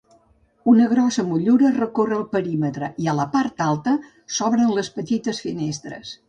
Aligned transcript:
Una 0.71 0.85
grossa 0.93 1.25
motllura 1.33 1.69
recorre 1.75 2.17
el 2.21 2.25
perímetre 2.31 2.89
i 3.05 3.11
a 3.13 3.15
la 3.19 3.27
part 3.37 3.63
alta 3.67 3.95
s'obren 4.39 4.73
les 4.79 4.91
petites 4.97 5.45
finestres. 5.47 6.17